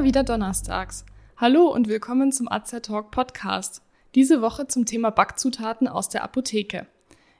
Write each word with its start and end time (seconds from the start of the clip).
Immer 0.00 0.08
wieder 0.08 0.24
donnerstags. 0.24 1.04
Hallo 1.36 1.66
und 1.66 1.86
willkommen 1.86 2.32
zum 2.32 2.50
AZ 2.50 2.70
Talk 2.80 3.10
Podcast. 3.10 3.82
Diese 4.14 4.40
Woche 4.40 4.66
zum 4.66 4.86
Thema 4.86 5.10
Backzutaten 5.10 5.86
aus 5.88 6.08
der 6.08 6.24
Apotheke. 6.24 6.86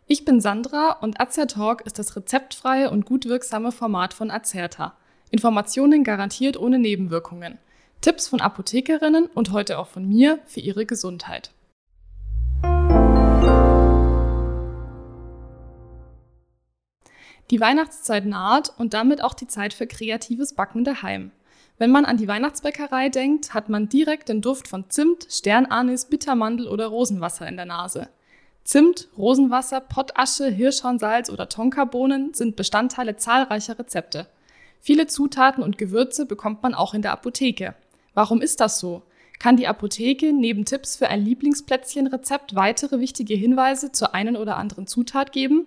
Ich 0.07 0.27
bin 0.27 0.43
Sandra 0.43 0.93
und 1.01 1.19
AZ 1.23 1.37
Talk 1.47 1.81
ist 1.87 1.99
das 1.99 2.17
rezeptfreie 2.17 2.91
und 2.91 3.07
gut 3.07 3.25
wirksame 3.25 3.73
Format 3.73 4.13
von 4.13 4.31
Azerta. 4.31 4.95
Informationen 5.31 6.05
garantiert 6.05 6.59
ohne 6.59 6.79
Nebenwirkungen. 6.79 7.57
Tipps 8.03 8.29
von 8.29 8.43
Apothekerinnen 8.43 9.25
und 9.25 9.53
heute 9.53 9.79
auch 9.79 9.89
von 9.89 10.07
mir 10.07 10.39
für 10.45 10.61
ihre 10.61 10.85
Gesundheit. 10.85 11.53
Die 17.51 17.59
Weihnachtszeit 17.59 18.27
naht 18.27 18.71
und 18.77 18.93
damit 18.93 19.25
auch 19.25 19.33
die 19.33 19.47
Zeit 19.47 19.73
für 19.73 19.87
kreatives 19.87 20.53
Backen 20.53 20.85
daheim. 20.85 21.33
Wenn 21.81 21.93
man 21.93 22.05
an 22.05 22.19
die 22.19 22.29
Weihnachtsbäckerei 22.29 23.09
denkt, 23.09 23.55
hat 23.55 23.71
man 23.71 23.89
direkt 23.89 24.29
den 24.29 24.43
Duft 24.43 24.69
von 24.69 24.91
Zimt, 24.91 25.27
Sternanis, 25.31 26.05
Bittermandel 26.05 26.69
oder 26.69 26.89
Rosenwasser 26.89 27.49
in 27.49 27.57
der 27.57 27.65
Nase. 27.65 28.11
Zimt, 28.65 29.09
Rosenwasser, 29.17 29.81
Pottasche, 29.81 30.51
Hirschhornsalz 30.51 31.31
oder 31.31 31.49
Tonkabohnen 31.49 32.35
sind 32.35 32.55
Bestandteile 32.55 33.17
zahlreicher 33.17 33.79
Rezepte. 33.79 34.27
Viele 34.83 35.07
Zutaten 35.07 35.65
und 35.65 35.79
Gewürze 35.79 36.27
bekommt 36.27 36.63
man 36.63 36.75
auch 36.75 36.93
in 36.93 37.01
der 37.01 37.13
Apotheke. 37.13 37.75
Warum 38.13 38.43
ist 38.43 38.61
das 38.61 38.79
so? 38.79 39.01
Kann 39.39 39.57
die 39.57 39.67
Apotheke 39.67 40.35
neben 40.35 40.67
Tipps 40.67 40.97
für 40.97 41.09
ein 41.09 41.25
Lieblingsplätzchenrezept 41.25 42.55
weitere 42.55 43.01
wichtige 43.01 43.33
Hinweise 43.37 43.91
zur 43.91 44.15
einen 44.15 44.37
oder 44.37 44.59
anderen 44.59 44.87
Zutat 44.87 45.33
geben? 45.33 45.67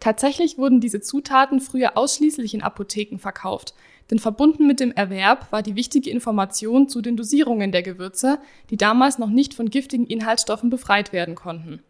Tatsächlich 0.00 0.56
wurden 0.56 0.80
diese 0.80 1.02
Zutaten 1.02 1.60
früher 1.60 1.98
ausschließlich 1.98 2.54
in 2.54 2.62
Apotheken 2.62 3.18
verkauft, 3.18 3.74
denn 4.10 4.18
verbunden 4.18 4.66
mit 4.66 4.80
dem 4.80 4.92
Erwerb 4.92 5.50
war 5.50 5.62
die 5.62 5.76
wichtige 5.76 6.10
Information 6.10 6.88
zu 6.88 7.00
den 7.02 7.16
Dosierungen 7.16 7.72
der 7.72 7.82
Gewürze, 7.82 8.38
die 8.70 8.76
damals 8.76 9.18
noch 9.18 9.30
nicht 9.30 9.54
von 9.54 9.70
giftigen 9.70 10.06
Inhaltsstoffen 10.06 10.70
befreit 10.70 11.12
werden 11.12 11.34
konnten. 11.34 11.80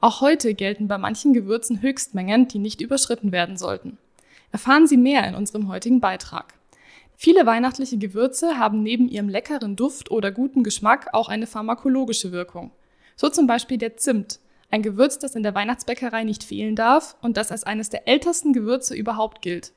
Auch 0.00 0.20
heute 0.20 0.54
gelten 0.54 0.88
bei 0.88 0.98
manchen 0.98 1.32
Gewürzen 1.32 1.82
Höchstmengen, 1.82 2.48
die 2.48 2.58
nicht 2.58 2.80
überschritten 2.80 3.32
werden 3.32 3.56
sollten. 3.56 3.98
Erfahren 4.52 4.86
Sie 4.86 4.96
mehr 4.96 5.26
in 5.26 5.34
unserem 5.34 5.68
heutigen 5.68 6.00
Beitrag. 6.00 6.54
Viele 7.16 7.46
weihnachtliche 7.46 7.96
Gewürze 7.96 8.58
haben 8.58 8.82
neben 8.82 9.08
ihrem 9.08 9.28
leckeren 9.28 9.74
Duft 9.74 10.10
oder 10.10 10.30
guten 10.30 10.62
Geschmack 10.62 11.08
auch 11.12 11.28
eine 11.28 11.46
pharmakologische 11.46 12.30
Wirkung. 12.30 12.70
So 13.16 13.30
zum 13.30 13.46
Beispiel 13.46 13.78
der 13.78 13.96
Zimt, 13.96 14.38
ein 14.70 14.82
Gewürz, 14.82 15.18
das 15.18 15.34
in 15.34 15.42
der 15.42 15.54
Weihnachtsbäckerei 15.54 16.24
nicht 16.24 16.44
fehlen 16.44 16.76
darf 16.76 17.16
und 17.22 17.38
das 17.38 17.50
als 17.50 17.64
eines 17.64 17.88
der 17.88 18.06
ältesten 18.06 18.52
Gewürze 18.52 18.94
überhaupt 18.94 19.40
gilt. 19.40 19.72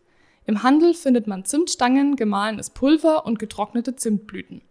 Im 0.49 0.63
Handel 0.63 0.95
findet 0.95 1.27
man 1.27 1.45
Zimtstangen, 1.45 2.15
gemahlenes 2.15 2.71
Pulver 2.71 3.27
und 3.27 3.37
getrocknete 3.37 3.95
Zimtblüten. 3.95 4.63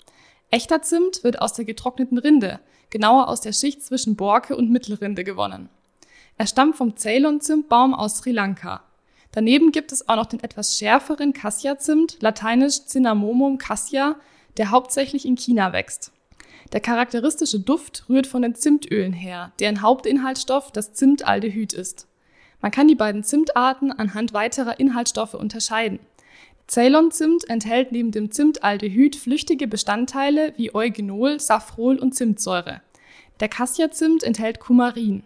Echter 0.51 0.83
Zimt 0.83 1.23
wird 1.23 1.41
aus 1.41 1.53
der 1.53 1.65
getrockneten 1.65 2.19
Rinde, 2.19 2.59
genauer 2.91 3.29
aus 3.29 3.43
der 3.43 3.53
Schicht 3.53 3.85
zwischen 3.85 4.17
Borke 4.17 4.57
und 4.57 4.73
Mittelrinde 4.73 5.23
gewonnen. 5.23 5.69
Er 6.37 6.49
stammt 6.49 6.75
vom 6.75 6.97
Ceylon-Zimtbaum 6.97 7.95
aus 7.95 8.19
Sri 8.19 8.33
Lanka. 8.33 8.83
Daneben 9.31 9.71
gibt 9.71 9.93
es 9.93 10.09
auch 10.09 10.17
noch 10.17 10.27
den 10.27 10.43
etwas 10.43 10.77
schärferen 10.77 11.33
Cassia-Zimt, 11.33 12.17
lateinisch 12.23 12.87
Cinnamomum 12.87 13.59
cassia, 13.59 14.17
der 14.57 14.73
hauptsächlich 14.73 15.25
in 15.27 15.37
China 15.37 15.73
wächst. 15.73 16.11
Der 16.73 16.81
charakteristische 16.81 17.61
Duft 17.61 18.07
rührt 18.09 18.27
von 18.27 18.43
den 18.43 18.57
Zimtölen 18.57 19.13
her, 19.13 19.53
deren 19.61 19.81
Hauptinhaltsstoff 19.81 20.73
das 20.73 20.95
Zimtaldehyd 20.95 21.73
ist. 21.73 22.09
Man 22.61 22.71
kann 22.71 22.89
die 22.89 22.95
beiden 22.95 23.23
Zimtarten 23.23 23.93
anhand 23.93 24.33
weiterer 24.33 24.81
Inhaltsstoffe 24.81 25.35
unterscheiden. 25.35 26.01
Ceylon-Zimt 26.69 27.49
enthält 27.49 27.93
neben 27.93 28.11
dem 28.11 28.31
Zimtaldehyd 28.31 29.17
flüchtige 29.17 29.67
Bestandteile 29.67 30.53
wie 30.57 30.75
Eugenol, 30.75 31.41
Safrol 31.41 31.99
und 31.99 32.15
Zimtsäure. 32.15 32.83
Der 33.41 33.49
Cassia-Zimt 33.49 34.23
enthält 34.23 34.61
Kumarin. 34.61 35.23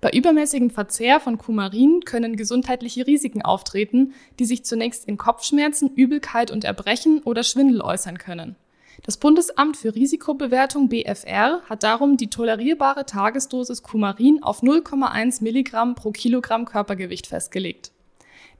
Bei 0.00 0.10
übermäßigem 0.10 0.70
Verzehr 0.70 1.20
von 1.20 1.36
Kumarin 1.36 2.00
können 2.06 2.36
gesundheitliche 2.36 3.06
Risiken 3.06 3.42
auftreten, 3.42 4.14
die 4.38 4.46
sich 4.46 4.64
zunächst 4.64 5.06
in 5.06 5.18
Kopfschmerzen, 5.18 5.90
Übelkeit 5.94 6.50
und 6.50 6.64
Erbrechen 6.64 7.20
oder 7.24 7.42
Schwindel 7.42 7.82
äußern 7.82 8.16
können. 8.16 8.56
Das 9.04 9.16
Bundesamt 9.16 9.76
für 9.76 9.94
Risikobewertung 9.94 10.88
BfR 10.88 11.62
hat 11.68 11.82
darum 11.82 12.16
die 12.16 12.28
tolerierbare 12.28 13.06
Tagesdosis 13.06 13.82
Kumarin 13.82 14.42
auf 14.42 14.62
0,1 14.62 15.42
Milligramm 15.42 15.94
pro 15.94 16.10
Kilogramm 16.10 16.66
Körpergewicht 16.66 17.26
festgelegt. 17.26 17.92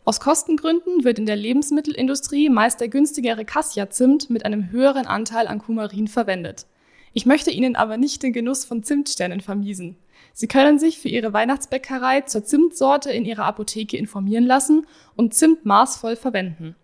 Aus 0.04 0.18
Kostengründen 0.18 1.04
wird 1.04 1.18
in 1.18 1.26
der 1.26 1.36
Lebensmittelindustrie 1.36 2.48
meist 2.48 2.80
der 2.80 2.88
günstigere 2.88 3.44
Cassia-Zimt 3.44 4.30
mit 4.30 4.46
einem 4.46 4.70
höheren 4.70 5.06
Anteil 5.06 5.46
an 5.46 5.58
Kumarin 5.58 6.08
verwendet. 6.08 6.66
Ich 7.12 7.26
möchte 7.26 7.50
Ihnen 7.50 7.76
aber 7.76 7.96
nicht 7.96 8.22
den 8.22 8.32
Genuss 8.32 8.64
von 8.64 8.82
Zimtsternen 8.82 9.40
vermiesen. 9.40 9.96
Sie 10.32 10.46
können 10.46 10.78
sich 10.78 10.98
für 10.98 11.08
Ihre 11.08 11.32
Weihnachtsbäckerei 11.32 12.22
zur 12.22 12.44
Zimtsorte 12.44 13.10
in 13.10 13.24
Ihrer 13.24 13.44
Apotheke 13.44 13.96
informieren 13.96 14.46
lassen 14.46 14.86
und 15.16 15.34
Zimt 15.34 15.66
maßvoll 15.66 16.16
verwenden. 16.16 16.76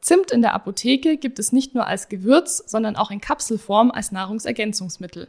Zimt 0.00 0.30
in 0.30 0.42
der 0.42 0.54
Apotheke 0.54 1.16
gibt 1.16 1.38
es 1.38 1.52
nicht 1.52 1.74
nur 1.74 1.86
als 1.86 2.08
Gewürz, 2.08 2.62
sondern 2.66 2.96
auch 2.96 3.10
in 3.10 3.20
Kapselform 3.20 3.90
als 3.90 4.12
Nahrungsergänzungsmittel. 4.12 5.28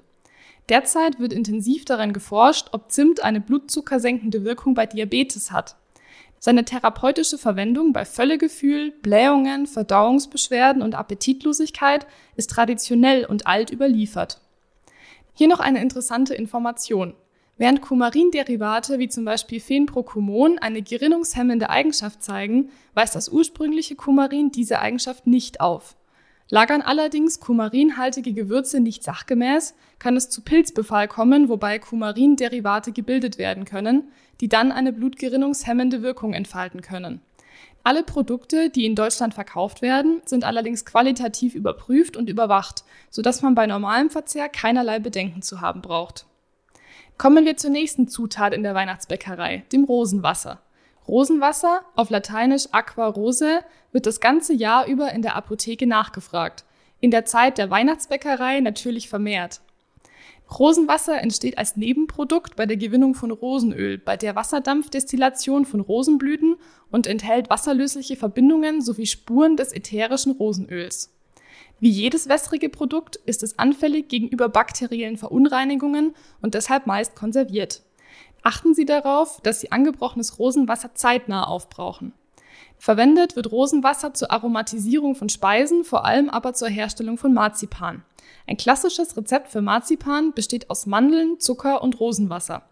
Derzeit 0.69 1.19
wird 1.19 1.33
intensiv 1.33 1.85
daran 1.85 2.13
geforscht, 2.13 2.67
ob 2.73 2.91
Zimt 2.91 3.23
eine 3.23 3.41
blutzuckersenkende 3.41 4.43
Wirkung 4.43 4.75
bei 4.75 4.85
Diabetes 4.85 5.51
hat. 5.51 5.75
Seine 6.37 6.63
therapeutische 6.63 7.37
Verwendung 7.37 7.91
bei 7.91 8.05
Völlegefühl, 8.05 8.91
Blähungen, 9.01 9.67
Verdauungsbeschwerden 9.67 10.81
und 10.81 10.95
Appetitlosigkeit 10.95 12.07
ist 12.35 12.51
traditionell 12.51 13.25
und 13.25 13.47
alt 13.47 13.71
überliefert. 13.71 14.39
Hier 15.33 15.47
noch 15.47 15.59
eine 15.59 15.81
interessante 15.81 16.35
Information. 16.35 17.15
Während 17.59 17.81
Kumarinderivate 17.81 18.99
wie 18.99 19.09
zum 19.09 19.25
Beispiel 19.25 19.59
Phenprocumon 19.59 20.59
eine 20.59 20.81
gerinnungshemmende 20.81 21.69
Eigenschaft 21.69 22.23
zeigen, 22.23 22.69
weist 22.93 23.15
das 23.15 23.27
ursprüngliche 23.27 23.95
Kumarin 23.95 24.49
diese 24.49 24.79
Eigenschaft 24.79 25.27
nicht 25.27 25.59
auf. 25.59 25.97
Lagern 26.47 26.81
allerdings 26.81 27.41
kumarinhaltige 27.41 28.31
Gewürze 28.31 28.79
nicht 28.79 29.03
sachgemäß, 29.03 29.75
kann 29.99 30.15
es 30.15 30.29
zu 30.29 30.41
Pilzbefall 30.41 31.09
kommen, 31.09 31.49
wobei 31.49 31.79
Kumarinderivate 31.79 32.93
gebildet 32.93 33.37
werden 33.37 33.65
können, 33.65 34.07
die 34.39 34.47
dann 34.47 34.71
eine 34.71 34.93
blutgerinnungshemmende 34.93 36.01
Wirkung 36.01 36.33
entfalten 36.33 36.81
können. 36.81 37.19
Alle 37.83 38.03
Produkte, 38.03 38.69
die 38.69 38.85
in 38.85 38.95
Deutschland 38.95 39.33
verkauft 39.33 39.81
werden, 39.81 40.21
sind 40.23 40.45
allerdings 40.45 40.85
qualitativ 40.85 41.55
überprüft 41.55 42.15
und 42.15 42.29
überwacht, 42.29 42.85
sodass 43.09 43.41
man 43.41 43.53
bei 43.53 43.67
normalem 43.67 44.09
Verzehr 44.09 44.47
keinerlei 44.47 44.99
Bedenken 44.99 45.41
zu 45.41 45.59
haben 45.59 45.81
braucht. 45.81 46.25
Kommen 47.19 47.43
wir 47.43 47.57
zur 47.57 47.71
nächsten 47.71 48.07
Zutat 48.07 48.53
in 48.53 48.63
der 48.63 48.73
Weihnachtsbäckerei, 48.75 49.65
dem 49.73 49.83
Rosenwasser. 49.83 50.61
Rosenwasser, 51.05 51.81
auf 51.97 52.09
Lateinisch 52.09 52.69
Aqua 52.71 53.07
Rose, 53.07 53.59
wird 53.91 54.05
das 54.05 54.21
ganze 54.21 54.53
Jahr 54.53 54.87
über 54.87 55.11
in 55.11 55.21
der 55.21 55.35
Apotheke 55.35 55.85
nachgefragt. 55.85 56.63
In 57.01 57.11
der 57.11 57.25
Zeit 57.25 57.57
der 57.57 57.69
Weihnachtsbäckerei 57.69 58.61
natürlich 58.61 59.09
vermehrt. 59.09 59.59
Rosenwasser 60.57 61.21
entsteht 61.21 61.57
als 61.57 61.75
Nebenprodukt 61.75 62.55
bei 62.55 62.65
der 62.65 62.77
Gewinnung 62.77 63.15
von 63.15 63.31
Rosenöl, 63.31 63.97
bei 63.97 64.15
der 64.15 64.37
Wasserdampfdestillation 64.37 65.65
von 65.65 65.81
Rosenblüten 65.81 66.55
und 66.89 67.05
enthält 67.05 67.49
wasserlösliche 67.49 68.15
Verbindungen 68.15 68.79
sowie 68.79 69.07
Spuren 69.07 69.57
des 69.57 69.73
ätherischen 69.73 70.31
Rosenöls. 70.31 71.13
Wie 71.79 71.89
jedes 71.89 72.27
wässrige 72.27 72.69
Produkt 72.69 73.15
ist 73.15 73.41
es 73.41 73.57
anfällig 73.57 74.09
gegenüber 74.09 74.49
bakteriellen 74.49 75.17
Verunreinigungen 75.17 76.13
und 76.41 76.53
deshalb 76.53 76.87
meist 76.87 77.15
konserviert. 77.15 77.83
Achten 78.43 78.73
Sie 78.73 78.85
darauf, 78.85 79.39
dass 79.41 79.61
Sie 79.61 79.71
angebrochenes 79.71 80.39
Rosenwasser 80.39 80.93
zeitnah 80.95 81.45
aufbrauchen. 81.45 82.13
Verwendet 82.77 83.35
wird 83.35 83.51
Rosenwasser 83.51 84.13
zur 84.13 84.31
Aromatisierung 84.31 85.15
von 85.15 85.29
Speisen, 85.29 85.83
vor 85.83 86.05
allem 86.05 86.29
aber 86.29 86.53
zur 86.53 86.69
Herstellung 86.69 87.17
von 87.17 87.33
Marzipan. 87.33 88.03
Ein 88.47 88.57
klassisches 88.57 89.15
Rezept 89.15 89.49
für 89.49 89.61
Marzipan 89.61 90.33
besteht 90.33 90.69
aus 90.69 90.85
Mandeln, 90.85 91.39
Zucker 91.39 91.81
und 91.81 91.99
Rosenwasser. 91.99 92.63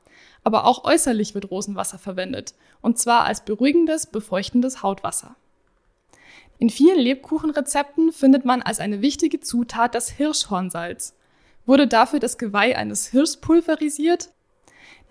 Aber 0.43 0.65
auch 0.65 0.85
äußerlich 0.85 1.35
wird 1.35 1.51
Rosenwasser 1.51 1.99
verwendet, 1.99 2.55
und 2.81 2.97
zwar 2.97 3.25
als 3.25 3.43
beruhigendes, 3.43 4.07
befeuchtendes 4.07 4.81
Hautwasser. 4.81 5.35
In 6.59 6.69
vielen 6.69 6.97
Lebkuchenrezepten 6.97 8.11
findet 8.11 8.43
man 8.43 8.63
als 8.63 8.79
eine 8.79 9.01
wichtige 9.01 9.39
Zutat 9.39 9.93
das 9.93 10.09
Hirschhornsalz. 10.09 11.15
Wurde 11.67 11.87
dafür 11.87 12.19
das 12.19 12.39
Geweih 12.39 12.75
eines 12.75 13.07
Hirschs 13.07 13.37
pulverisiert? 13.37 14.29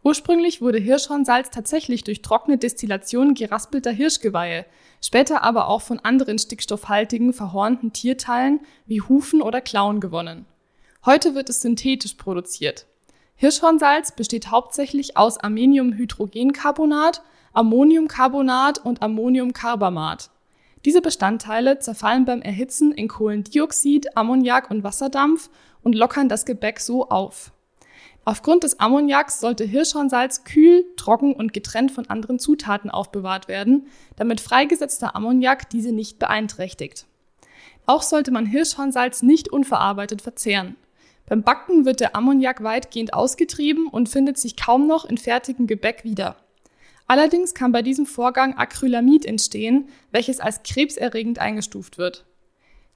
Ursprünglich 0.02 0.60
wurde 0.60 0.78
Hirschhornsalz 0.78 1.50
tatsächlich 1.50 2.02
durch 2.02 2.22
trockene 2.22 2.58
Destillation 2.58 3.34
geraspelter 3.34 3.90
Hirschgeweihe, 3.90 4.66
später 5.04 5.44
aber 5.44 5.68
auch 5.68 5.82
von 5.82 6.00
anderen 6.00 6.38
stickstoffhaltigen, 6.38 7.32
verhornten 7.32 7.92
Tierteilen 7.92 8.60
wie 8.86 9.00
Hufen 9.00 9.40
oder 9.42 9.60
Klauen 9.60 10.00
gewonnen. 10.00 10.46
Heute 11.04 11.36
wird 11.36 11.48
es 11.48 11.60
synthetisch 11.60 12.14
produziert. 12.14 12.86
Hirschhornsalz 13.36 14.12
besteht 14.12 14.50
hauptsächlich 14.50 15.16
aus 15.16 15.38
Armeniumhydrogencarbonat, 15.38 17.22
Ammoniumcarbonat 17.52 18.84
und 18.84 19.02
Ammoniumcarbamat. 19.02 20.30
Diese 20.86 21.02
Bestandteile 21.02 21.80
zerfallen 21.80 22.26
beim 22.26 22.42
Erhitzen 22.42 22.92
in 22.92 23.08
Kohlendioxid, 23.08 24.16
Ammoniak 24.16 24.70
und 24.70 24.84
Wasserdampf 24.84 25.50
und 25.82 25.96
lockern 25.96 26.28
das 26.28 26.44
Gebäck 26.44 26.78
so 26.78 27.08
auf. 27.08 27.50
Aufgrund 28.24 28.62
des 28.62 28.78
Ammoniaks 28.78 29.40
sollte 29.40 29.64
Hirschhornsalz 29.64 30.44
kühl, 30.44 30.84
trocken 30.96 31.32
und 31.32 31.52
getrennt 31.52 31.90
von 31.90 32.08
anderen 32.08 32.38
Zutaten 32.38 32.88
aufbewahrt 32.88 33.48
werden, 33.48 33.88
damit 34.14 34.40
freigesetzter 34.40 35.16
Ammoniak 35.16 35.68
diese 35.70 35.90
nicht 35.90 36.20
beeinträchtigt. 36.20 37.06
Auch 37.86 38.02
sollte 38.02 38.30
man 38.30 38.46
Hirschhornsalz 38.46 39.22
nicht 39.22 39.48
unverarbeitet 39.48 40.22
verzehren. 40.22 40.76
Beim 41.28 41.42
Backen 41.42 41.84
wird 41.84 41.98
der 41.98 42.14
Ammoniak 42.14 42.62
weitgehend 42.62 43.12
ausgetrieben 43.12 43.88
und 43.88 44.08
findet 44.08 44.38
sich 44.38 44.56
kaum 44.56 44.86
noch 44.86 45.04
in 45.04 45.18
fertigem 45.18 45.66
Gebäck 45.66 46.04
wieder. 46.04 46.36
Allerdings 47.06 47.54
kann 47.54 47.72
bei 47.72 47.82
diesem 47.82 48.06
Vorgang 48.06 48.56
Acrylamid 48.56 49.24
entstehen, 49.24 49.88
welches 50.10 50.40
als 50.40 50.62
krebserregend 50.62 51.38
eingestuft 51.38 51.98
wird. 51.98 52.24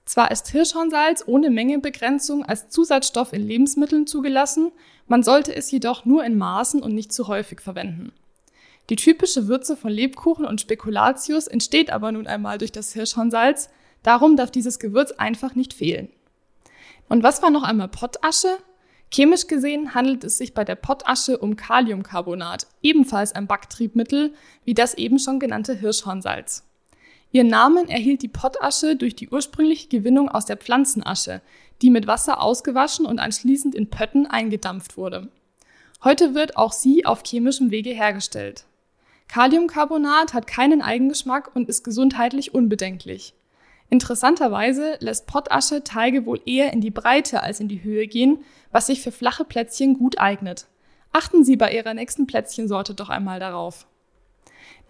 Zwar 0.05 0.33
ist 0.33 0.49
Hirschhornsalz 0.49 1.25
ohne 1.27 1.51
Mengebegrenzung 1.51 2.45
als 2.45 2.69
Zusatzstoff 2.69 3.33
in 3.33 3.47
Lebensmitteln 3.47 4.07
zugelassen, 4.07 4.73
man 5.07 5.23
sollte 5.23 5.55
es 5.55 5.71
jedoch 5.71 6.05
nur 6.05 6.25
in 6.25 6.37
Maßen 6.37 6.83
und 6.83 6.95
nicht 6.95 7.13
zu 7.13 7.29
häufig 7.29 7.61
verwenden. 7.61 8.13
Die 8.89 8.97
typische 8.97 9.47
Würze 9.47 9.77
von 9.77 9.91
Lebkuchen 9.91 10.45
und 10.45 10.61
Spekulatius 10.61 11.47
entsteht 11.47 11.91
aber 11.91 12.11
nun 12.11 12.27
einmal 12.27 12.59
durch 12.59 12.73
das 12.73 12.93
Hirschhornsalz, 12.93 13.71
darum 14.03 14.37
darf 14.37 14.51
dieses 14.51 14.81
Gewürz 14.81 15.13
einfach 15.13 15.55
nicht 15.55 15.75
fehlen. 15.75 16.11
Und 17.09 17.23
was 17.23 17.43
war 17.43 17.51
noch 17.51 17.63
einmal 17.63 17.89
Pottasche? 17.89 18.59
Chemisch 19.13 19.49
gesehen 19.49 19.95
handelt 19.95 20.23
es 20.23 20.39
sich 20.39 20.55
bei 20.55 20.65
der 20.65 20.77
Pottasche 20.77 21.39
um 21.39 21.57
Kaliumcarbonat, 21.57 22.69
ebenfalls 22.81 23.33
ein 23.35 23.49
Backtriebmittel, 23.49 24.35
wie 24.65 24.75
das 24.75 24.95
eben 24.95 25.19
schon 25.19 25.41
genannte 25.41 25.75
Hirschhornsalz. 25.75 26.65
Ihren 27.33 27.49
Namen 27.49 27.89
erhielt 27.89 28.23
die 28.23 28.29
Pottasche 28.29 28.97
durch 28.97 29.17
die 29.17 29.29
ursprüngliche 29.29 29.89
Gewinnung 29.89 30.29
aus 30.29 30.47
der 30.47 30.57
Pflanzenasche, 30.57 31.43
die 31.83 31.91
mit 31.91 32.07
Wasser 32.07 32.41
ausgewaschen 32.41 33.07
und 33.07 33.19
anschließend 33.19 33.75
in 33.75 33.91
Pötten 33.91 34.27
eingedampft 34.27 34.97
wurde. 34.97 35.29
Heute 36.03 36.35
wird 36.35 36.57
auch 36.57 36.73
sie 36.73 37.05
auf 37.05 37.23
chemischem 37.25 37.71
Wege 37.71 37.91
hergestellt. 37.91 38.65
Kaliumcarbonat 39.29 40.35
hat 40.35 40.47
keinen 40.47 40.83
Eigengeschmack 40.83 41.55
und 41.55 41.69
ist 41.69 41.85
gesundheitlich 41.85 42.55
unbedenklich. 42.55 43.35
Interessanterweise 43.91 44.97
lässt 45.01 45.27
Pottasche 45.27 45.83
Teige 45.83 46.25
wohl 46.25 46.41
eher 46.47 46.73
in 46.73 46.81
die 46.81 46.93
Breite 46.93 47.43
als 47.43 47.59
in 47.59 47.67
die 47.67 47.83
Höhe 47.83 48.07
gehen, 48.07 48.39
was 48.71 48.87
sich 48.87 49.03
für 49.03 49.11
flache 49.11 49.45
Plätzchen 49.45 49.99
gut 49.99 50.19
eignet. 50.19 50.67
Achten 51.13 51.45
Sie 51.45 51.57
bei 51.57 51.73
Ihrer 51.73 51.93
nächsten 51.93 52.29
Plätzchensorte 52.29 52.95
doch 52.95 53.09
einmal 53.09 53.41
darauf. 53.41 53.89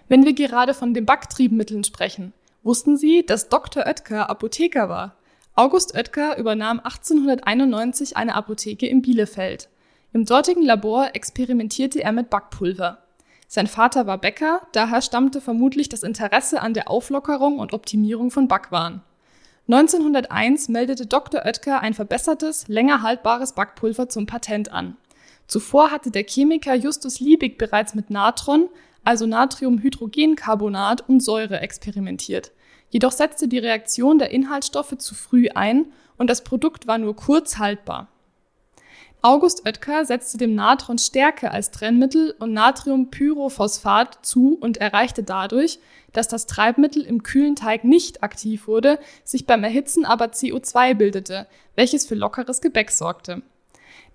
Wenn 0.09 0.27
wir 0.27 0.35
gerade 0.35 0.75
von 0.75 0.93
den 0.93 1.07
Backtriebmitteln 1.07 1.83
sprechen, 1.83 2.35
wussten 2.63 2.99
Sie, 2.99 3.25
dass 3.25 3.49
Dr. 3.49 3.87
Oetker 3.87 4.29
Apotheker 4.29 4.91
war? 4.91 5.17
August 5.55 5.95
Oetker 5.95 6.37
übernahm 6.37 6.79
1891 6.81 8.19
eine 8.19 8.35
Apotheke 8.35 8.87
in 8.87 9.01
Bielefeld. 9.01 9.71
Im 10.13 10.27
dortigen 10.27 10.63
Labor 10.63 11.15
experimentierte 11.15 12.03
er 12.03 12.13
mit 12.13 12.29
Backpulver. 12.29 12.99
Sein 13.53 13.67
Vater 13.67 14.07
war 14.07 14.19
Bäcker, 14.19 14.63
daher 14.71 15.03
stammte 15.03 15.41
vermutlich 15.41 15.89
das 15.89 16.05
Interesse 16.05 16.63
an 16.63 16.73
der 16.73 16.89
Auflockerung 16.89 17.59
und 17.59 17.73
Optimierung 17.73 18.31
von 18.31 18.47
Backwaren. 18.47 19.03
1901 19.67 20.69
meldete 20.69 21.05
Dr. 21.05 21.45
Oetker 21.45 21.81
ein 21.81 21.95
verbessertes, 21.95 22.69
länger 22.69 23.03
haltbares 23.03 23.55
Backpulver 23.57 24.09
zum 24.09 24.27
Patent 24.27 24.71
an. 24.71 24.97
Zuvor 25.49 25.91
hatte 25.91 26.13
der 26.13 26.23
Chemiker 26.23 26.77
Justus 26.77 27.19
Liebig 27.19 27.59
bereits 27.59 27.97
mit 27.97 28.09
Natron, 28.09 28.69
also 29.03 29.27
Natriumhydrogencarbonat 29.27 31.09
und 31.09 31.19
Säure 31.19 31.59
experimentiert. 31.59 32.53
Jedoch 32.91 33.11
setzte 33.11 33.49
die 33.49 33.59
Reaktion 33.59 34.21
der 34.21 34.31
Inhaltsstoffe 34.31 34.97
zu 34.99 35.17
früh 35.17 35.49
ein 35.53 35.87
und 36.17 36.31
das 36.31 36.45
Produkt 36.45 36.87
war 36.87 36.99
nur 36.99 37.17
kurz 37.17 37.59
haltbar. 37.59 38.07
August 39.23 39.67
Oetker 39.67 40.07
setzte 40.07 40.39
dem 40.39 40.55
Natron 40.55 40.97
Stärke 40.97 41.51
als 41.51 41.71
Trennmittel 41.71 42.35
und 42.39 42.55
Natriumpyrophosphat 42.55 44.21
zu 44.23 44.57
und 44.59 44.79
erreichte 44.79 45.23
dadurch, 45.23 45.79
dass 46.15 46.27
das 46.27 46.47
Treibmittel 46.47 47.03
im 47.03 47.23
kühlen 47.23 47.55
Teig 47.55 47.85
nicht 47.85 48.23
aktiv 48.23 48.67
wurde, 48.67 48.99
sich 49.23 49.47
beim 49.47 49.63
Erhitzen 49.63 50.07
aber 50.07 50.27
CO2 50.27 50.95
bildete, 50.95 51.47
welches 51.77 52.07
für 52.07 52.15
lockeres 52.15 52.63
Gebäck 52.63 52.91
sorgte. 52.91 53.43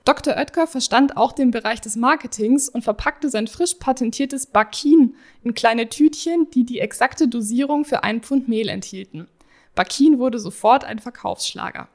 Dr. 0.05 0.35
Oetker 0.37 0.65
verstand 0.65 1.17
auch 1.17 1.33
den 1.33 1.51
Bereich 1.51 1.81
des 1.81 1.95
Marketings 1.95 2.67
und 2.67 2.83
verpackte 2.83 3.29
sein 3.29 3.47
frisch 3.47 3.75
patentiertes 3.75 4.47
Bakin 4.47 5.15
in 5.43 5.53
kleine 5.53 5.87
Tütchen, 5.87 6.49
die 6.49 6.65
die 6.65 6.79
exakte 6.79 7.27
Dosierung 7.27 7.85
für 7.85 8.03
ein 8.03 8.21
Pfund 8.21 8.47
Mehl 8.47 8.69
enthielten. 8.69 9.27
Bakin 9.75 10.17
wurde 10.17 10.39
sofort 10.39 10.83
ein 10.83 10.99
Verkaufsschlager. 10.99 11.89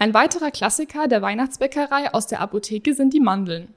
Ein 0.00 0.14
weiterer 0.14 0.50
Klassiker 0.50 1.08
der 1.08 1.20
Weihnachtsbäckerei 1.20 2.14
aus 2.14 2.26
der 2.26 2.40
Apotheke 2.40 2.94
sind 2.94 3.12
die 3.12 3.20
Mandeln. 3.20 3.74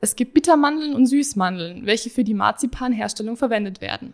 Es 0.00 0.16
gibt 0.16 0.34
Bittermandeln 0.34 0.94
und 0.94 1.06
Süßmandeln, 1.06 1.86
welche 1.86 2.10
für 2.10 2.24
die 2.24 2.34
Marzipanherstellung 2.34 3.38
verwendet 3.38 3.80
werden. 3.80 4.12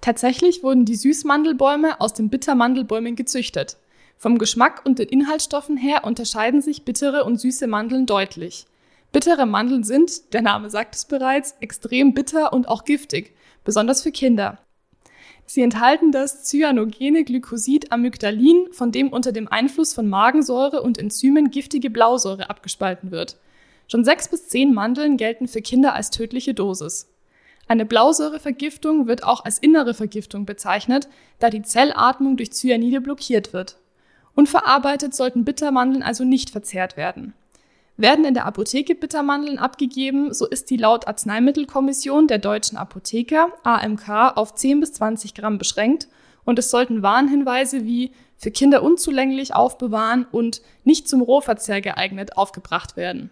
Tatsächlich 0.00 0.62
wurden 0.62 0.84
die 0.84 0.94
Süßmandelbäume 0.94 2.00
aus 2.00 2.14
den 2.14 2.28
Bittermandelbäumen 2.28 3.16
gezüchtet. 3.16 3.76
Vom 4.16 4.38
Geschmack 4.38 4.82
und 4.84 5.00
den 5.00 5.08
Inhaltsstoffen 5.08 5.76
her 5.76 6.04
unterscheiden 6.04 6.62
sich 6.62 6.84
bittere 6.84 7.24
und 7.24 7.40
süße 7.40 7.66
Mandeln 7.66 8.06
deutlich. 8.06 8.66
Bittere 9.10 9.46
Mandeln 9.46 9.82
sind, 9.82 10.32
der 10.32 10.42
Name 10.42 10.70
sagt 10.70 10.94
es 10.94 11.06
bereits, 11.06 11.56
extrem 11.58 12.14
bitter 12.14 12.52
und 12.52 12.68
auch 12.68 12.84
giftig, 12.84 13.34
besonders 13.64 14.02
für 14.02 14.12
Kinder. 14.12 14.60
Sie 15.46 15.62
enthalten 15.62 16.12
das 16.12 16.44
cyanogene 16.44 17.24
Glycosid 17.24 17.92
Amygdalin, 17.92 18.68
von 18.72 18.92
dem 18.92 19.12
unter 19.12 19.32
dem 19.32 19.48
Einfluss 19.48 19.92
von 19.92 20.08
Magensäure 20.08 20.82
und 20.82 20.98
Enzymen 20.98 21.50
giftige 21.50 21.90
Blausäure 21.90 22.48
abgespalten 22.48 23.10
wird. 23.10 23.36
Schon 23.88 24.04
sechs 24.04 24.28
bis 24.28 24.48
zehn 24.48 24.72
Mandeln 24.72 25.16
gelten 25.16 25.48
für 25.48 25.60
Kinder 25.60 25.94
als 25.94 26.10
tödliche 26.10 26.54
Dosis. 26.54 27.08
Eine 27.68 27.84
Blausäurevergiftung 27.84 29.06
wird 29.06 29.24
auch 29.24 29.44
als 29.44 29.58
innere 29.58 29.94
Vergiftung 29.94 30.46
bezeichnet, 30.46 31.08
da 31.38 31.50
die 31.50 31.62
Zellatmung 31.62 32.36
durch 32.36 32.52
Cyanide 32.52 33.00
blockiert 33.00 33.52
wird. 33.52 33.76
Unverarbeitet 34.34 35.14
sollten 35.14 35.44
Bittermandeln 35.44 36.02
also 36.02 36.24
nicht 36.24 36.50
verzehrt 36.50 36.96
werden. 36.96 37.34
Werden 38.02 38.24
in 38.24 38.34
der 38.34 38.46
Apotheke 38.46 38.96
Bittermandeln 38.96 39.60
abgegeben, 39.60 40.34
so 40.34 40.44
ist 40.44 40.70
die 40.70 40.76
laut 40.76 41.06
Arzneimittelkommission 41.06 42.26
der 42.26 42.38
deutschen 42.38 42.76
Apotheker 42.76 43.52
AMK 43.62 44.08
auf 44.34 44.56
10 44.56 44.80
bis 44.80 44.94
20 44.94 45.34
Gramm 45.34 45.56
beschränkt 45.56 46.08
und 46.42 46.58
es 46.58 46.72
sollten 46.72 47.04
Warnhinweise 47.04 47.84
wie 47.84 48.10
für 48.36 48.50
Kinder 48.50 48.82
unzulänglich 48.82 49.54
aufbewahren 49.54 50.26
und 50.32 50.62
nicht 50.82 51.08
zum 51.08 51.22
Rohverzehr 51.22 51.80
geeignet 51.80 52.36
aufgebracht 52.36 52.96
werden. 52.96 53.30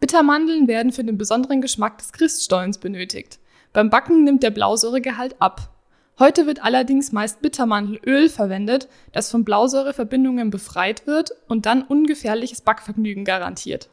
Bittermandeln 0.00 0.66
werden 0.66 0.90
für 0.90 1.04
den 1.04 1.16
besonderen 1.16 1.60
Geschmack 1.60 1.98
des 1.98 2.10
Christstollen 2.10 2.74
benötigt. 2.80 3.38
Beim 3.72 3.88
Backen 3.88 4.24
nimmt 4.24 4.42
der 4.42 4.50
Blausäuregehalt 4.50 5.40
ab. 5.40 5.75
Heute 6.18 6.46
wird 6.46 6.64
allerdings 6.64 7.12
meist 7.12 7.42
Bittermandelöl 7.42 8.30
verwendet, 8.30 8.88
das 9.12 9.30
von 9.30 9.44
Blausäureverbindungen 9.44 10.48
befreit 10.48 11.06
wird 11.06 11.32
und 11.46 11.66
dann 11.66 11.82
ungefährliches 11.82 12.62
Backvergnügen 12.62 13.26
garantiert. 13.26 13.90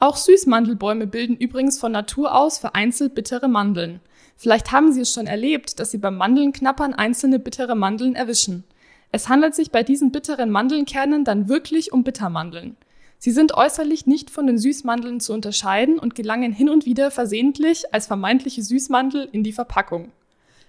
Auch 0.00 0.16
Süßmandelbäume 0.16 1.06
bilden 1.06 1.36
übrigens 1.36 1.78
von 1.78 1.92
Natur 1.92 2.34
aus 2.34 2.58
vereinzelt 2.58 3.14
bittere 3.14 3.46
Mandeln. 3.46 4.00
Vielleicht 4.36 4.72
haben 4.72 4.92
Sie 4.92 5.02
es 5.02 5.14
schon 5.14 5.28
erlebt, 5.28 5.78
dass 5.78 5.92
Sie 5.92 5.98
beim 5.98 6.16
Mandelnknappern 6.16 6.94
einzelne 6.94 7.38
bittere 7.38 7.76
Mandeln 7.76 8.16
erwischen. 8.16 8.64
Es 9.12 9.28
handelt 9.28 9.54
sich 9.54 9.70
bei 9.70 9.84
diesen 9.84 10.10
bitteren 10.10 10.50
Mandelnkernen 10.50 11.22
dann 11.22 11.48
wirklich 11.48 11.92
um 11.92 12.02
Bittermandeln. 12.02 12.76
Sie 13.18 13.30
sind 13.30 13.54
äußerlich 13.54 14.06
nicht 14.06 14.30
von 14.30 14.48
den 14.48 14.58
Süßmandeln 14.58 15.20
zu 15.20 15.32
unterscheiden 15.32 16.00
und 16.00 16.16
gelangen 16.16 16.50
hin 16.50 16.68
und 16.68 16.86
wieder 16.86 17.12
versehentlich 17.12 17.94
als 17.94 18.08
vermeintliche 18.08 18.64
Süßmandel 18.64 19.28
in 19.30 19.44
die 19.44 19.52
Verpackung. 19.52 20.10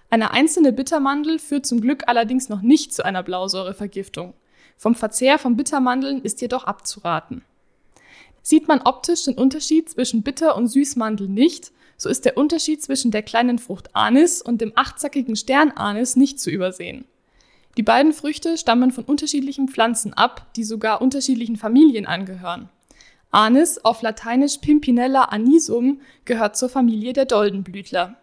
Eine 0.08 0.30
einzelne 0.30 0.72
Bittermandel 0.72 1.38
führt 1.38 1.66
zum 1.66 1.80
Glück 1.80 2.04
allerdings 2.06 2.48
noch 2.48 2.62
nicht 2.62 2.94
zu 2.94 3.04
einer 3.04 3.22
Blausäurevergiftung. 3.22 4.34
Vom 4.76 4.94
Verzehr 4.94 5.38
von 5.38 5.56
Bittermandeln 5.56 6.22
ist 6.22 6.40
jedoch 6.40 6.64
abzuraten. 6.64 7.42
Sieht 8.42 8.68
man 8.68 8.82
optisch 8.82 9.24
den 9.24 9.34
Unterschied 9.34 9.90
zwischen 9.90 10.22
Bitter- 10.22 10.56
und 10.56 10.68
Süßmandel 10.68 11.28
nicht, 11.28 11.72
so 11.96 12.08
ist 12.08 12.24
der 12.24 12.36
Unterschied 12.36 12.82
zwischen 12.82 13.10
der 13.10 13.22
kleinen 13.22 13.58
Frucht 13.58 13.94
Anis 13.94 14.42
und 14.42 14.60
dem 14.60 14.72
achtzackigen 14.76 15.34
Stern 15.34 15.72
Anis 15.72 16.14
nicht 16.14 16.38
zu 16.38 16.50
übersehen. 16.50 17.06
Die 17.76 17.82
beiden 17.82 18.12
Früchte 18.12 18.56
stammen 18.56 18.92
von 18.92 19.04
unterschiedlichen 19.04 19.68
Pflanzen 19.68 20.14
ab, 20.14 20.46
die 20.56 20.64
sogar 20.64 21.02
unterschiedlichen 21.02 21.56
Familien 21.56 22.06
angehören. 22.06 22.68
Anis, 23.30 23.78
auf 23.78 24.02
Lateinisch 24.02 24.58
Pimpinella 24.58 25.24
anisum, 25.24 26.00
gehört 26.24 26.56
zur 26.56 26.68
Familie 26.68 27.12
der 27.12 27.24
Doldenblütler. 27.24 28.16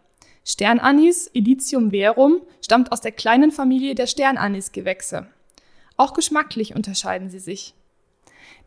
Sternanis, 0.45 1.29
Ilicium 1.33 1.91
verum, 1.91 2.41
stammt 2.61 2.91
aus 2.91 3.01
der 3.01 3.11
kleinen 3.11 3.51
Familie 3.51 3.95
der 3.95 4.07
Sternanisgewächse. 4.07 5.27
Auch 5.95 6.13
geschmacklich 6.13 6.75
unterscheiden 6.75 7.29
sie 7.29 7.39
sich. 7.39 7.73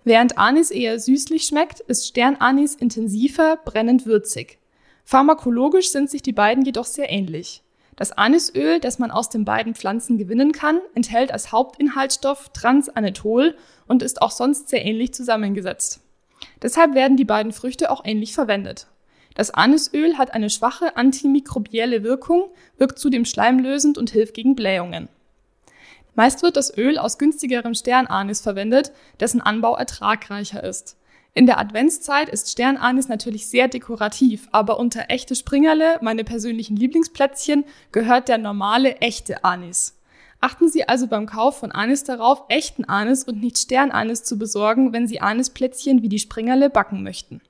Während 0.05 0.39
Anis 0.39 0.71
eher 0.71 0.99
süßlich 0.99 1.45
schmeckt, 1.45 1.81
ist 1.81 2.07
Sternanis 2.07 2.75
intensiver, 2.75 3.59
brennend 3.65 4.07
würzig. 4.07 4.59
Pharmakologisch 5.05 5.91
sind 5.91 6.11
sich 6.11 6.23
die 6.23 6.33
beiden 6.33 6.65
jedoch 6.65 6.85
sehr 6.85 7.11
ähnlich. 7.11 7.63
Das 7.97 8.13
Anisöl, 8.13 8.79
das 8.79 8.99
man 8.99 9.11
aus 9.11 9.31
den 9.31 9.45
beiden 9.45 9.75
Pflanzen 9.75 10.19
gewinnen 10.19 10.53
kann, 10.53 10.81
enthält 10.95 11.33
als 11.33 11.51
Hauptinhaltsstoff 11.51 12.51
Transanethol 12.51 13.57
und 13.87 14.03
ist 14.03 14.23
auch 14.23 14.31
sonst 14.31 14.69
sehr 14.69 14.85
ähnlich 14.85 15.15
zusammengesetzt. 15.15 16.01
Deshalb 16.63 16.95
werden 16.95 17.17
die 17.17 17.25
beiden 17.25 17.53
Früchte 17.53 17.91
auch 17.91 18.05
ähnlich 18.05 18.35
verwendet. 18.35 18.87
Das 19.37 19.51
Anisöl 19.51 20.17
hat 20.17 20.33
eine 20.33 20.49
schwache 20.49 20.97
antimikrobielle 20.97 22.03
Wirkung, 22.03 22.51
wirkt 22.79 22.99
zudem 22.99 23.27
schleimlösend 23.27 23.99
und 23.99 24.11
hilft 24.11 24.35
gegen 24.35 24.57
Blähungen. 24.57 25.11
Meist 26.15 26.43
wird 26.43 26.57
das 26.57 26.77
Öl 26.77 26.97
aus 26.97 27.19
günstigerem 27.19 27.75
Sternanis 27.75 28.41
verwendet, 28.41 28.93
dessen 29.21 29.43
Anbau 29.43 29.77
ertragreicher 29.77 30.65
ist. 30.65 30.97
In 31.35 31.45
der 31.45 31.59
Adventszeit 31.59 32.31
ist 32.31 32.51
Sternanis 32.51 33.09
natürlich 33.09 33.47
sehr 33.49 33.69
dekorativ, 33.69 34.49
aber 34.53 34.79
unter 34.79 35.11
echte 35.11 35.35
Springerle, 35.35 35.99
meine 36.01 36.25
persönlichen 36.25 36.75
Lieblingsplätzchen, 36.75 37.65
gehört 37.93 38.29
der 38.29 38.39
normale 38.39 38.97
echte 39.03 39.45
Anis. 39.45 40.01
Achten 40.41 40.71
Sie 40.71 40.89
also 40.89 41.09
beim 41.09 41.27
Kauf 41.27 41.59
von 41.59 41.73
Anis 41.73 42.05
darauf, 42.05 42.45
echten 42.49 42.87
Anis 42.87 43.25
und 43.25 43.43
nicht 43.43 43.59
Sternanis 43.59 44.23
zu 44.23 44.39
besorgen, 44.39 44.95
wenn 44.95 45.07
Sie 45.07 45.21
Anisplätzchen 45.21 46.01
wie 46.01 46.09
die 46.09 46.19
Springerle 46.19 46.71
backen 46.71 47.03
möchten. 47.03 47.43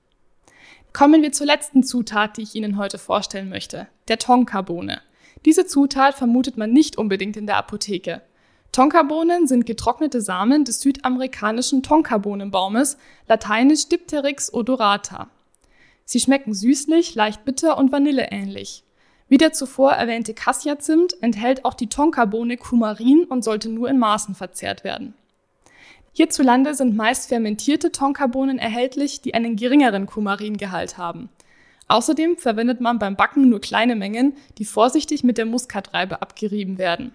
Kommen 0.97 1.21
wir 1.21 1.31
zur 1.31 1.47
letzten 1.47 1.83
Zutat, 1.83 2.38
die 2.38 2.43
ich 2.43 2.55
Ihnen 2.55 2.79
heute 2.79 2.97
vorstellen 2.97 3.50
möchte, 3.50 3.87
der 4.09 4.17
Tonkabohne. 4.19 5.03
Diese 5.45 5.67
Zutat 5.67 6.15
vermutet 6.15 6.57
man 6.57 6.73
nicht 6.73 6.97
unbedingt 6.97 7.37
in 7.37 7.47
der 7.47 7.59
Apotheke. 7.59 8.23
Tonkabohnen 8.73 9.47
sind 9.47 9.67
getrocknete 9.67 10.23
Samen 10.23 10.65
des 10.65 10.81
südamerikanischen 10.81 11.83
Tonkabohnenbaumes, 11.83 12.97
lateinisch 13.29 13.91
Dipteryx 13.91 14.50
odorata. 14.55 15.29
Sie 16.07 16.19
schmecken 16.19 16.55
süßlich, 16.55 17.15
leicht 17.15 17.45
bitter 17.45 17.76
und 17.76 17.93
vanilleähnlich. 17.93 18.83
Wie 19.29 19.37
der 19.37 19.53
zuvor 19.53 19.93
erwähnte 19.93 20.33
Cassia-Zimt 20.33 21.23
enthält 21.23 21.67
auch 21.67 21.75
die 21.75 21.91
Tonkabohne 21.91 22.57
Kumarin 22.57 23.25
und 23.25 23.45
sollte 23.45 23.69
nur 23.69 23.91
in 23.91 23.99
Maßen 23.99 24.35
verzehrt 24.35 24.83
werden. 24.83 25.12
Hierzulande 26.16 26.73
sind 26.73 26.96
meist 26.96 27.28
fermentierte 27.28 27.92
Tonkabohnen 27.92 28.58
erhältlich, 28.58 29.20
die 29.20 29.35
einen 29.35 29.54
geringeren 29.54 30.06
Kumaringehalt 30.06 30.96
haben. 30.96 31.28
Außerdem 31.88 32.38
verwendet 32.38 32.80
man 32.80 32.99
beim 32.99 33.16
Backen 33.16 33.50
nur 33.50 33.61
kleine 33.61 33.96
Mengen, 33.96 34.32
die 34.56 34.64
vorsichtig 34.64 35.25
mit 35.25 35.37
der 35.37 35.44
Muskatreibe 35.44 36.23
abgerieben 36.23 36.78
werden. 36.78 37.12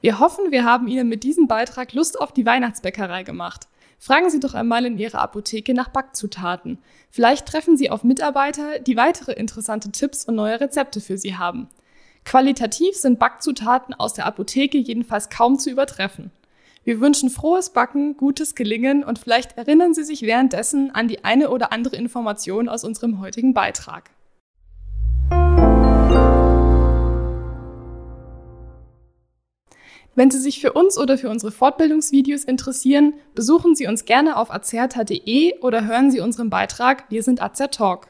Wir 0.00 0.18
hoffen, 0.18 0.50
wir 0.50 0.64
haben 0.64 0.88
Ihnen 0.88 1.08
mit 1.08 1.22
diesem 1.22 1.46
Beitrag 1.46 1.92
Lust 1.92 2.20
auf 2.20 2.32
die 2.32 2.44
Weihnachtsbäckerei 2.44 3.22
gemacht. 3.22 3.68
Fragen 4.00 4.28
Sie 4.30 4.40
doch 4.40 4.54
einmal 4.54 4.84
in 4.84 4.98
Ihrer 4.98 5.20
Apotheke 5.20 5.72
nach 5.72 5.90
Backzutaten. 5.90 6.78
Vielleicht 7.10 7.46
treffen 7.46 7.76
Sie 7.76 7.88
auf 7.88 8.02
Mitarbeiter, 8.02 8.80
die 8.80 8.96
weitere 8.96 9.34
interessante 9.34 9.92
Tipps 9.92 10.24
und 10.24 10.34
neue 10.34 10.60
Rezepte 10.60 11.00
für 11.00 11.18
Sie 11.18 11.36
haben. 11.36 11.68
Qualitativ 12.24 12.96
sind 12.96 13.20
Backzutaten 13.20 13.94
aus 13.94 14.14
der 14.14 14.26
Apotheke 14.26 14.78
jedenfalls 14.78 15.30
kaum 15.30 15.56
zu 15.56 15.70
übertreffen. 15.70 16.32
Wir 16.86 17.00
wünschen 17.00 17.30
frohes 17.30 17.70
Backen, 17.70 18.18
gutes 18.18 18.54
Gelingen 18.54 19.04
und 19.04 19.18
vielleicht 19.18 19.56
erinnern 19.56 19.94
Sie 19.94 20.04
sich 20.04 20.20
währenddessen 20.20 20.94
an 20.94 21.08
die 21.08 21.24
eine 21.24 21.48
oder 21.48 21.72
andere 21.72 21.96
Information 21.96 22.68
aus 22.68 22.84
unserem 22.84 23.20
heutigen 23.20 23.54
Beitrag. 23.54 24.10
Wenn 30.14 30.30
Sie 30.30 30.38
sich 30.38 30.60
für 30.60 30.74
uns 30.74 30.98
oder 30.98 31.16
für 31.16 31.30
unsere 31.30 31.52
Fortbildungsvideos 31.52 32.44
interessieren, 32.44 33.14
besuchen 33.34 33.74
Sie 33.74 33.86
uns 33.86 34.04
gerne 34.04 34.36
auf 34.36 34.52
azerta.de 34.52 35.60
oder 35.60 35.86
hören 35.86 36.10
Sie 36.10 36.20
unseren 36.20 36.50
Beitrag 36.50 37.04
Wir 37.08 37.22
sind 37.22 37.40
Azer 37.40 37.70
Talk. 37.70 38.08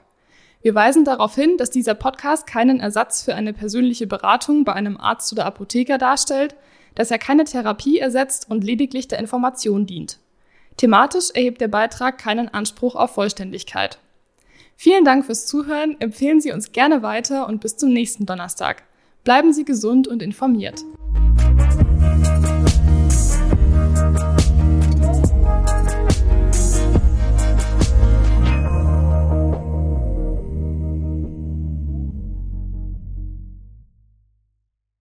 Wir 0.63 0.75
weisen 0.75 1.05
darauf 1.05 1.37
hin, 1.37 1.59
dass 1.59 1.71
dieser 1.71 1.95
Podcast 1.95 2.49
keinen 2.49 2.81
Ersatz 2.81 3.23
für 3.23 3.37
eine 3.37 3.53
persönliche 3.53 4.09
Beratung 4.09 4.65
bei 4.65 4.73
einem 4.73 4.97
Arzt 4.97 5.33
oder 5.33 5.47
Apotheker 5.47 5.97
darstellt, 5.97 6.57
dass 6.95 7.11
er 7.11 7.19
keine 7.19 7.45
Therapie 7.45 7.99
ersetzt 7.99 8.51
und 8.51 8.65
lediglich 8.65 9.09
der 9.09 9.19
Information 9.19 9.87
dient. 9.87 10.19
Thematisch 10.77 11.31
erhebt 11.31 11.61
der 11.61 11.69
Beitrag 11.69 12.19
keinen 12.19 12.49
Anspruch 12.49 12.97
auf 12.97 13.15
Vollständigkeit. 13.15 13.99
Vielen 14.77 15.05
Dank 15.05 15.25
fürs 15.25 15.47
Zuhören, 15.47 15.97
empfehlen 16.01 16.41
Sie 16.41 16.53
uns 16.53 16.73
gerne 16.73 17.03
weiter 17.03 17.47
und 17.49 17.61
bis 17.61 17.77
zum 17.77 17.93
nächsten 17.93 18.27
Donnerstag. 18.27 18.83
Bleiben 19.23 19.53
Sie 19.53 19.65
gesund 19.65 20.09
und 20.09 20.23
informiert. 20.23 20.83